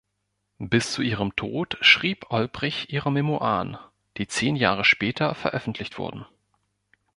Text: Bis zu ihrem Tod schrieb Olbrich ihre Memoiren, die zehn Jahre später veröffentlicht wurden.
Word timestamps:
Bis 0.57 0.91
zu 0.93 1.03
ihrem 1.03 1.35
Tod 1.35 1.77
schrieb 1.79 2.31
Olbrich 2.31 2.91
ihre 2.91 3.11
Memoiren, 3.11 3.77
die 4.17 4.25
zehn 4.27 4.55
Jahre 4.55 4.83
später 4.83 5.35
veröffentlicht 5.35 5.99
wurden. 5.99 6.25